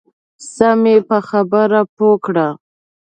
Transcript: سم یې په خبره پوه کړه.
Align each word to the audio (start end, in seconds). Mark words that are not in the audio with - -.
سم 0.53 0.81
یې 0.91 0.97
په 1.07 1.17
خبره 1.29 1.81
پوه 1.95 2.15
کړه. 2.25 2.47